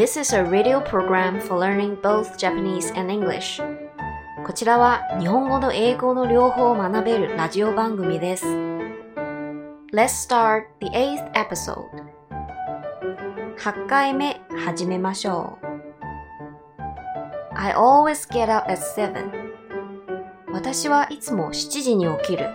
[0.00, 3.60] This is a radio program for learning both Japanese and English.
[4.46, 8.46] こちらは日本語と英語の両方を学べるラジオ番組です。
[9.92, 11.84] Let's start the eighth episode.
[13.58, 15.66] 8回目始めましょう。
[17.54, 19.30] I always get up at 7.
[20.50, 22.48] 私はいつも7時に起きる。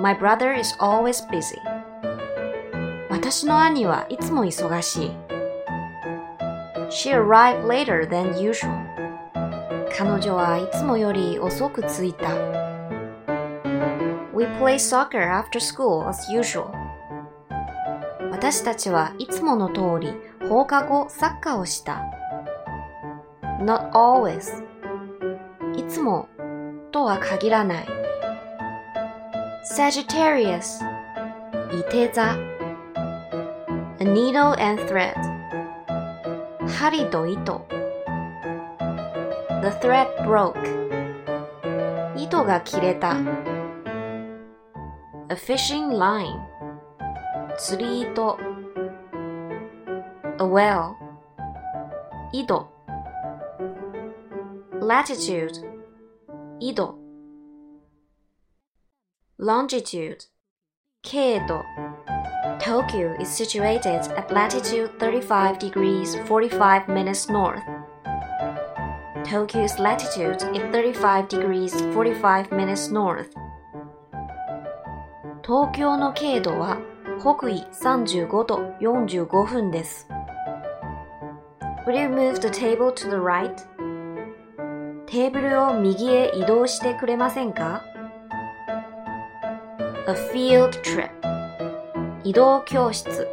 [0.00, 1.54] My brother is always busy.
[3.08, 5.33] 私の兄はいつも忙しい。
[6.94, 8.70] She arrived later than usual.
[9.90, 12.32] 彼女はいつもより遅く着いた。
[14.32, 16.70] We play soccer after school as usual.
[18.30, 20.14] 私たちはいつもの通り
[20.48, 22.00] 放課後サッカーをした。
[23.60, 24.62] Not always.
[25.76, 26.28] いつも
[26.92, 27.86] とは限らない。
[29.76, 30.80] Sagittarius
[31.76, 32.36] いて座
[33.98, 35.33] A needle and thread
[36.68, 37.66] 針と糸
[39.62, 40.56] The thread broke
[42.16, 43.16] 糸が切れた
[45.28, 46.40] A fishing line
[47.56, 48.38] 釣り糸
[50.38, 50.94] A well
[52.32, 52.68] 井戸
[54.80, 55.64] Latitude
[56.60, 56.98] 緯度
[59.38, 60.18] Longitude
[61.02, 61.62] 経度
[62.64, 67.62] Tokyo is situated at latitude 35 degrees 45 minutes north.
[69.22, 73.28] Tokyo's latitude is 35 degrees 45 minutes north.
[75.44, 76.78] 東京の経度は
[77.20, 80.08] 北緯35度45分です。
[81.86, 83.54] Will you move the table to the right?
[85.04, 87.82] テーブルを右へ移動してくれませんか
[90.08, 91.23] ?A field trip
[92.24, 93.28] 移動教室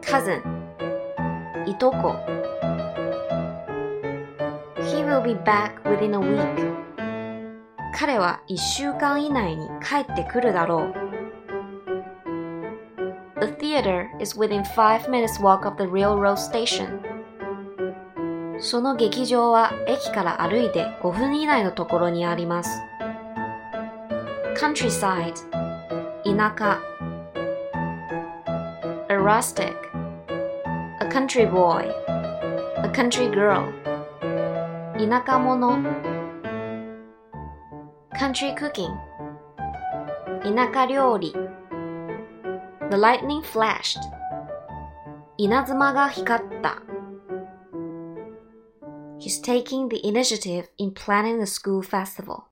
[0.00, 0.40] cousin
[1.66, 2.16] いとこ
[4.78, 6.74] He will be back within a week
[7.94, 10.94] 彼は一週間以内に帰ってくるだろう
[13.40, 17.00] The theater is within five minutes walk of the railroad station
[18.58, 22.80] その劇場は駅から歩いて5分以内のところにあります。
[24.56, 25.34] countryside
[26.24, 26.93] 田舎
[29.24, 29.74] rustic
[31.00, 31.90] a country boy
[32.76, 33.72] a country girl
[34.98, 35.78] 田舎者
[38.12, 38.94] country cooking
[40.42, 41.32] 田舎料理
[42.90, 43.98] The lightning flashed
[45.38, 46.82] 稲妻が光った
[49.18, 52.42] He's taking the initiative in planning the school festival.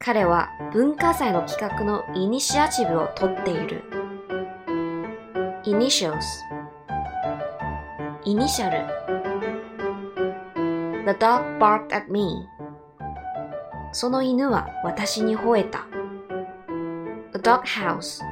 [0.00, 4.03] 彼は文化祭の企画のイニシアチブを取っている。
[5.66, 6.22] Initials
[8.24, 9.04] イニシャル
[11.04, 12.48] The dog barked at me.
[13.92, 15.86] その犬は私に吠えた。
[17.34, 18.22] A dog house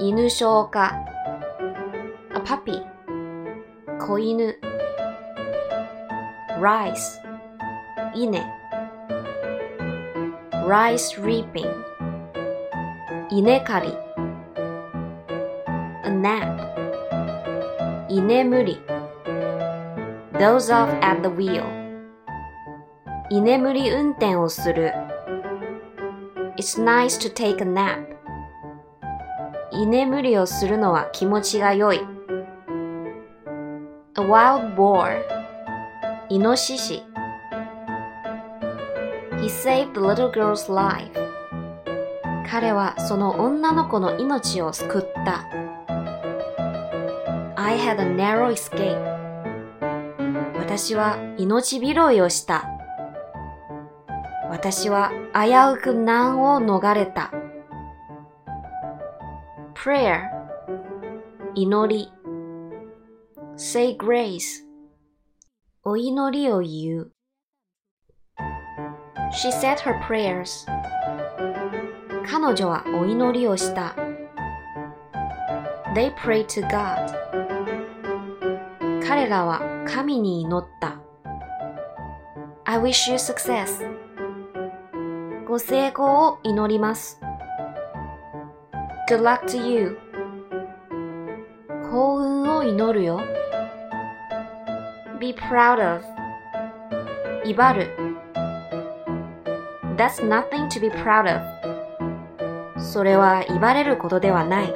[0.00, 0.92] 犬消化
[2.34, 2.82] A puppy
[3.98, 4.58] 子犬
[6.60, 7.20] rice
[8.14, 8.44] 稲
[10.66, 11.70] rice reaping
[13.30, 14.05] 稲刈り
[16.20, 18.80] nap 居眠り
[20.32, 21.64] doze off at the wheel
[23.30, 24.92] 居眠り運転をする
[26.56, 28.16] It's nice to take a nap
[29.72, 32.00] 居眠りをするのは気持ちが良い
[34.18, 35.22] A wild boar
[36.28, 37.02] イノシシ
[39.46, 41.12] He saved the little girl's life.
[42.48, 45.65] 彼はその女の子の命を救った。
[47.66, 48.96] I had a narrow escape.
[50.56, 52.64] 私は命拾いをした。
[54.48, 57.32] 私は危うく難を逃れた。
[59.74, 60.28] prayer
[61.56, 62.12] 祈り
[63.56, 64.62] say grace
[65.82, 67.12] お祈りを言う。
[69.32, 70.68] She said her prayers.
[72.30, 73.96] 彼女はお祈りをした。
[75.96, 77.25] They prayed to God.
[79.06, 80.98] 彼らは神に祈った。
[82.64, 83.84] I wish you success.
[85.46, 87.20] ご成功を祈ります。
[89.08, 89.98] Good luck to you.
[91.90, 93.20] 幸運を祈るよ。
[95.18, 96.04] be proud of
[97.44, 97.90] 威張る
[99.96, 104.74] That's nothing to be proud of それは威張れることではない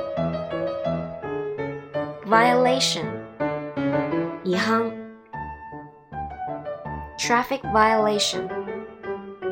[2.25, 3.20] violation
[4.50, 4.92] 違反
[7.18, 8.48] traffic violation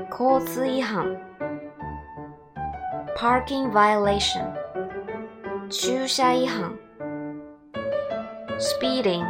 [0.09, 1.17] 交通違反
[3.15, 4.51] parking violation
[5.69, 6.77] 駐車違反
[8.59, 9.25] speeding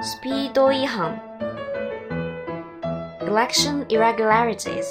[0.00, 1.20] スピード違反
[3.20, 4.84] election irregularities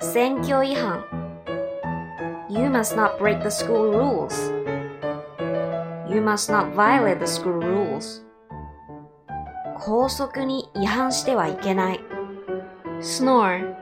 [0.00, 1.02] 選挙違反
[2.48, 4.49] You must not break the school rules
[6.11, 8.21] You must not violate the school rules
[9.79, 12.01] 校則に違反してはいけない
[12.99, 13.73] snore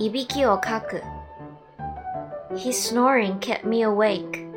[0.00, 1.02] いびきをかく
[2.54, 4.50] His snoring kept me awake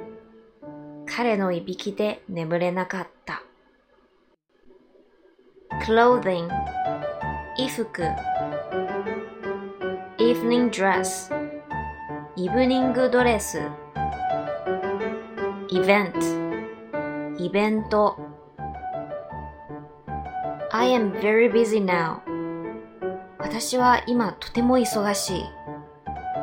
[1.06, 3.44] 彼のいびきで眠れなかった
[5.86, 6.50] clothing
[7.56, 8.02] 衣服
[10.18, 11.32] evening dress
[12.36, 13.62] イブニングドレス
[15.70, 16.43] event
[17.38, 18.18] イベント
[20.72, 22.20] I am very busy now
[23.40, 25.44] 私は今とても忙しい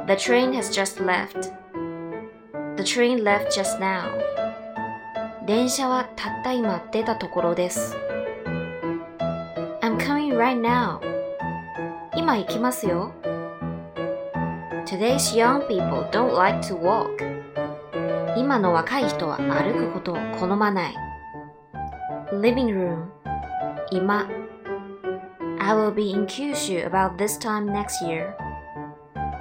[0.07, 1.53] The train has just left
[2.77, 4.11] The train left just now
[5.47, 7.97] 電車はたった今出たところです
[9.81, 11.01] I'm coming right now
[12.17, 13.13] 今行きますよ
[14.87, 17.40] Today's young people don't like to walk
[18.41, 20.95] 今の若い人は歩くことを好まない
[22.33, 23.05] Living room
[23.91, 24.27] 今
[25.59, 28.35] I will be in Kyushu about this time next year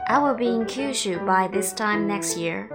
[0.10, 2.68] I will be in Kyushu by this time next year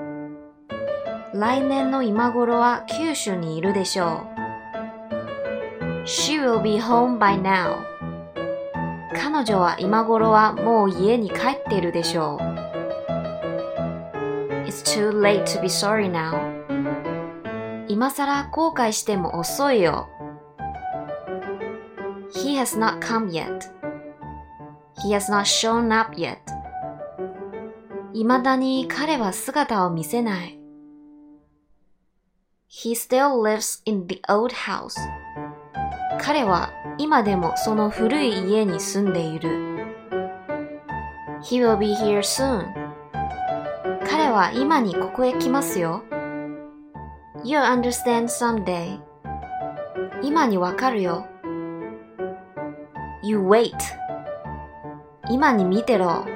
[1.35, 7.81] 来年の今頃は九州にいるでしょう She will be home by now
[9.13, 12.54] 彼女は今頃はもう家に帰っているでしょう
[14.94, 16.40] too late to be sorry now
[17.88, 20.08] 今さら後悔しても遅いよ
[22.34, 23.62] He has not come yet
[25.04, 26.38] He has not shown up yet
[28.14, 30.60] 未だに彼は姿を見せない
[32.70, 34.96] He still lives in the old house
[36.22, 39.50] 彼は今でもその古い家に住んでいる
[41.42, 42.83] He will be here soon
[44.09, 46.03] 彼は今にここへ来ますよ
[47.45, 49.01] You understand someday
[50.23, 51.27] 今にわかるよ
[53.23, 53.73] You wait
[55.31, 56.27] 今に見てろ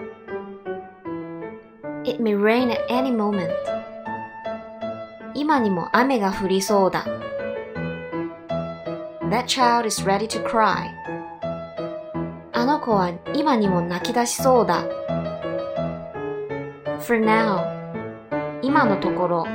[2.04, 3.50] It may rain at any moment
[5.34, 7.04] 今にも雨が降りそうだ
[9.30, 10.88] That child is ready to cry
[12.52, 14.84] あの子は今にも泣き出しそうだ
[17.07, 17.63] For now
[18.61, 19.47] 今のところ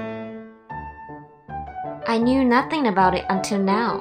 [2.07, 4.01] I knew nothing about it until now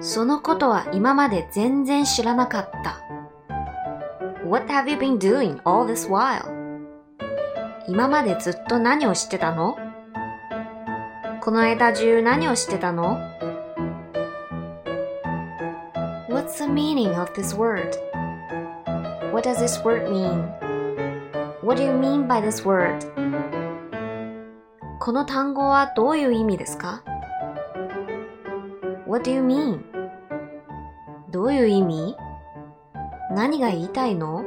[0.00, 3.00] そのことは今まで全然知らなかった
[4.44, 6.44] What have you been doing all this while?
[7.88, 9.78] 今までずっと何をしてたの
[11.40, 13.18] この間中何をしてたの
[16.28, 17.96] What's the meaning of this word?
[19.32, 20.66] What does this word mean?
[21.63, 22.99] What do you mean by this word?
[24.99, 27.03] この単語はどういう意味ですか
[29.07, 29.83] What do you mean?
[31.29, 32.15] どういう意味
[33.29, 34.43] 何が言いたいの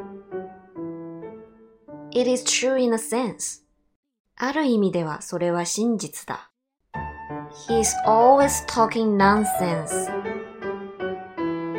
[2.11, 3.63] ?It is true in a sense.
[4.37, 6.51] ある意味ではそれは真実だ。
[7.69, 10.11] He's always talking nonsense.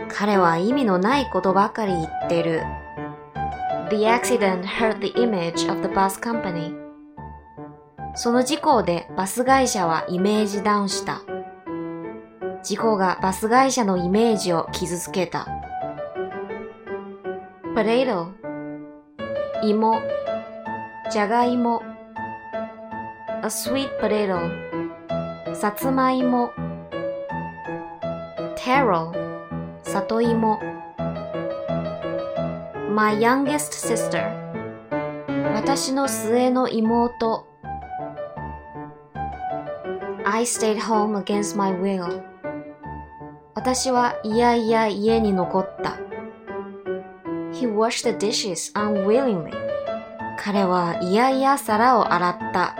[0.07, 2.61] 彼は意味のないことばかり言ってる。
[3.89, 6.73] The accident hurt the image of the bus company.
[8.15, 11.21] その事故でバス会社はイメージダウンした。
[12.63, 15.47] 事故がバス会社のイメージを傷つけた。
[17.75, 18.31] potato
[19.61, 20.01] 芋
[21.11, 21.83] じゃがいも
[23.43, 24.49] a sweet potato
[25.53, 26.51] さつまいも
[28.57, 29.11] taro
[29.83, 30.74] 里芋
[32.95, 34.23] my youngest sister
[35.53, 37.45] 私の末の妹
[40.23, 42.23] I stayed home against my will
[43.53, 45.97] 私はいやいや家に残った
[47.51, 49.51] He washed the dishes unwillingly
[50.39, 52.77] 彼はいやいや皿を洗った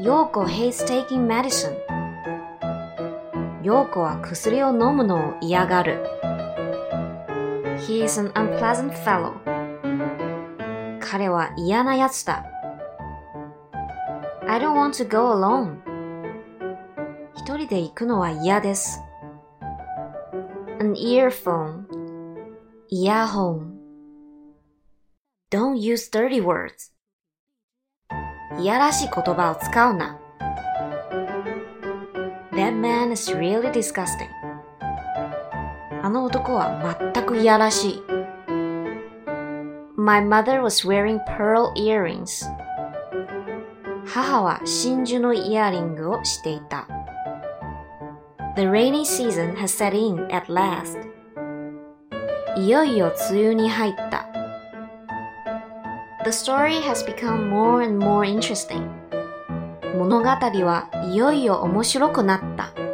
[0.00, 1.74] 陽子 hates taking medicine
[3.64, 6.15] 陽子は薬を飲むのを嫌がる
[7.87, 9.33] He is an unpleasant fellow
[10.99, 12.45] 彼は嫌なやつだ
[14.47, 15.77] I don't want to go alone.
[17.35, 18.99] 一人で行くのは嫌です。
[20.79, 21.85] An earphone.
[22.89, 23.79] イヤホン。
[25.49, 26.91] Don't use dirty words.
[28.59, 30.19] いやらしい言葉を使うな。
[32.51, 34.27] That man is really disgusting.
[36.06, 38.02] あの男は全くいやらしい。
[39.96, 42.46] My mother was wearing pearl earrings.
[44.06, 46.86] 母は真珠のイヤリングをしていた。
[48.54, 50.96] The rainy season has set in at last.
[52.56, 54.28] いよいよ梅雨に入った。
[56.22, 58.88] The story has become more and more interesting.
[59.98, 62.85] 物語はいよいよ面白くなった。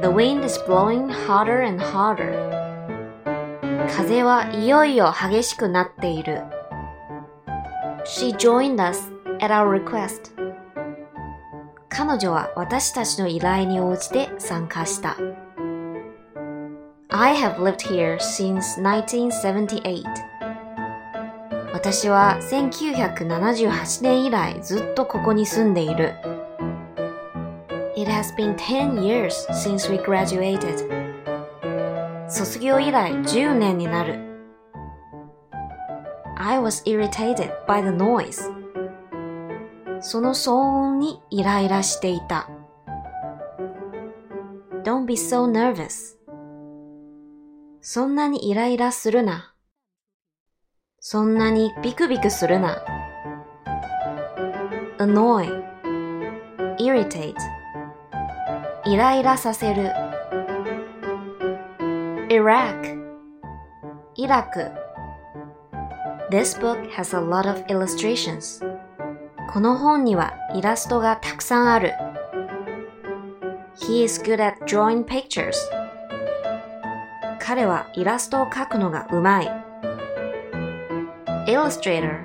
[0.00, 2.32] The wind is blowing harder and harder.
[3.94, 6.42] 風はいよいよ激しくなっている。
[8.06, 10.32] She joined us at our request.
[11.90, 15.18] 彼女は私たちの依頼に応じて参加した。
[17.10, 20.04] I have lived here since 1978.
[21.74, 26.14] 私は1978年以来ずっとここに住んでいる。
[28.00, 30.88] It has been 10 years since we graduated.
[32.30, 34.18] 卒業以来10年になる。
[36.38, 38.40] I was irritated by the noise.
[40.00, 42.48] その騒音にイライラしていた。
[44.82, 46.16] Don't be so nervous.
[47.82, 49.52] そんなにイライラするな。
[51.00, 52.82] そんなにビクビクするな。
[54.98, 55.46] annoy,
[56.78, 57.36] irritate,
[58.86, 59.90] イライラさせる。
[62.28, 62.98] Iraq,
[64.14, 64.70] イラク。
[66.30, 68.64] This book has a lot of illustrations.
[69.52, 71.92] この本にはイラストがたくさんある。
[73.80, 75.52] He is good at drawing pictures.
[77.38, 79.70] 彼はイラストを描くのがうまい。
[81.46, 82.20] illustrator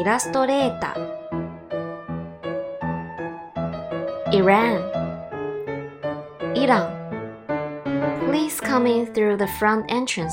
[0.00, 1.10] イラストレーター
[4.32, 4.89] Iran
[6.70, 7.00] イラン
[8.30, 10.30] Please come in through the front entrance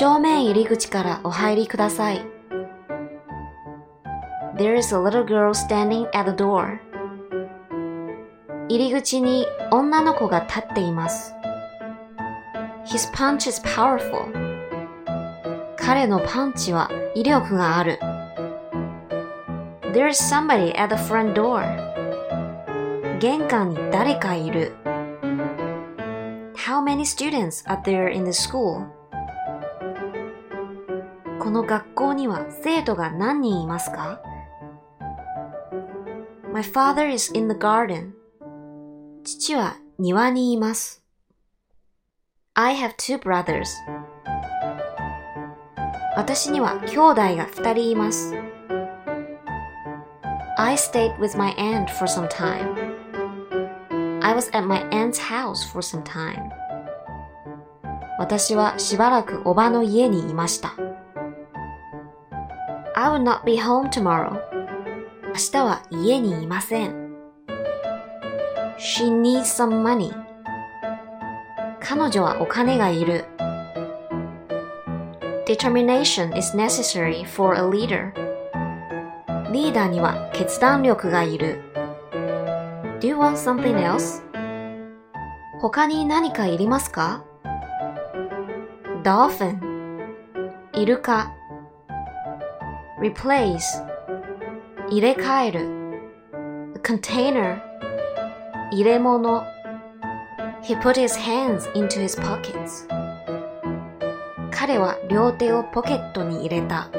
[0.00, 2.26] 正面入り口からお入りください
[4.56, 6.80] There is a little girl standing at the door
[8.68, 11.32] 入り口に女の子が立っています
[12.84, 14.26] His punch is powerful
[15.76, 17.98] 彼のパンチは威力がある。
[19.94, 21.97] There is somebody at the front door.
[23.20, 24.76] 玄関に誰かいる。
[26.54, 28.86] How many students are there in the school?
[31.40, 34.20] この学校には生徒が何人いますか
[36.52, 38.12] ?My father is in the garden.
[39.24, 41.02] 父は庭にいます。
[42.54, 43.64] I have two brothers.
[46.16, 48.32] 私には兄弟が二人います。
[50.56, 52.87] I stayed with my aunt for some time.
[54.28, 56.50] I was at my aunt's house for some time.
[58.18, 60.74] 私はしばらくおばの家にいました。
[62.94, 64.38] I will not be home tomorrow.
[65.28, 67.16] 明日は家にいません。
[68.78, 70.12] She needs some money.
[71.80, 73.24] 彼女はお金がいる。
[75.46, 78.12] Determination is necessary for a leader.
[79.52, 81.67] リーダーには決断力がいる。
[82.99, 84.21] Do you want something else?
[85.61, 87.23] 他に何かいりますか
[89.03, 89.59] ?Dolphin
[90.73, 91.31] イルカ
[93.01, 93.59] Replace
[94.89, 95.59] 入れ替える
[96.81, 97.61] Container
[98.71, 99.43] 入れ物
[100.63, 102.87] He put his hands into his pockets
[104.65, 106.89] 彼は両手をポケットに入れた。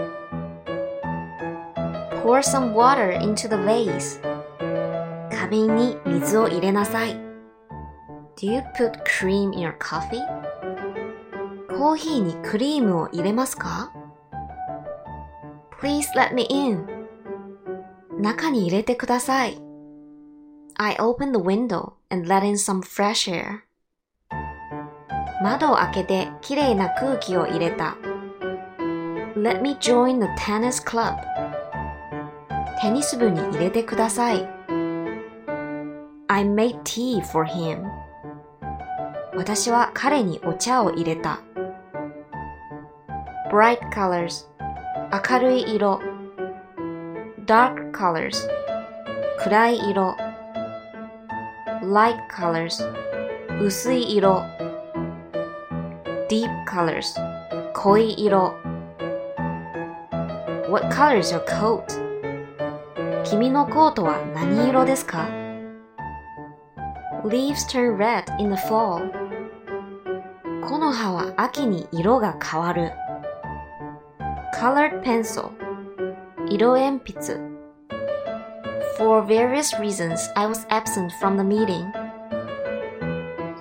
[2.23, 4.28] Pour some water into the vase.
[5.50, 7.14] 瓶に水を入れなさい。
[8.38, 10.22] Do you put cream in your coffee?
[11.78, 13.92] コーヒーにクリームを入れますか
[15.82, 16.86] Please let me in.
[18.20, 19.62] 中に入れてください。
[20.76, 23.62] I open the window and let in some fresh air.
[25.42, 27.98] 窓を開けてきれいな空気を入れた。
[29.36, 31.18] Let me join the tennis club.
[32.82, 34.59] テニス部に入れてください。
[36.30, 37.84] I made tea for him.
[39.36, 41.42] 私は彼にお茶を入れた。
[43.52, 44.48] Bright colors.
[45.12, 46.00] 明るい色。
[47.50, 48.48] dark colors
[49.40, 50.16] 暗い色
[51.82, 52.80] light colors
[53.60, 54.44] 薄い色
[56.30, 57.16] deep colors
[57.74, 58.54] 濃い色
[60.70, 61.84] What color is your coat?
[63.24, 65.39] 君のコートは何色ですか
[67.30, 69.08] Leaves turn red in the fall
[70.64, 72.92] 木の葉は秋に色が変わる
[74.60, 75.52] Colored pencil
[76.50, 77.38] 色鉛筆
[78.98, 81.86] For various reasons, I was absent from the meeting.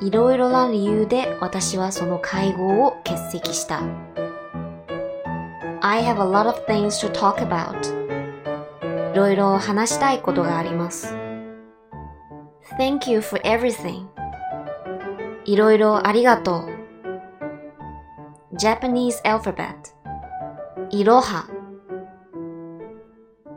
[0.01, 3.83] いろいろな理由で私はその会合を欠席した。
[5.83, 7.77] I have a lot of things to talk about.
[9.13, 11.18] いろいろ話したいことがあります。
[12.78, 14.08] Thank you for everything.
[15.46, 18.56] いろいろありがとう。
[18.56, 19.74] Japanese alphabet.
[20.90, 21.48] いろは。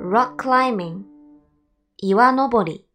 [0.00, 1.16] Rock climbing.
[1.98, 2.86] 岩登り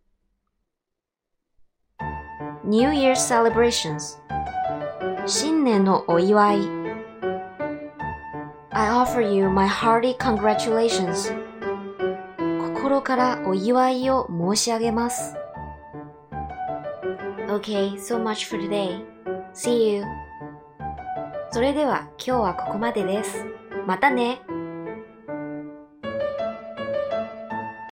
[2.63, 4.19] New Year's celebrations
[5.25, 6.59] 新年のお祝い
[8.69, 11.35] I offer you my hearty congratulations
[12.75, 15.35] 心からお祝いを申し上げます
[17.56, 19.02] Okay, so much for today.
[19.54, 20.04] See you.
[21.50, 23.46] それでは今日はここまでです。
[23.86, 24.42] またね。